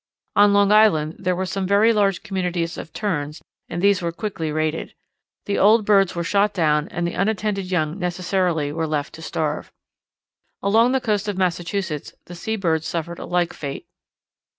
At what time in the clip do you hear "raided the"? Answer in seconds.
4.51-5.59